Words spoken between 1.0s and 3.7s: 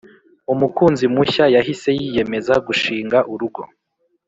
mushya yahise yiyemeza gushinga urugo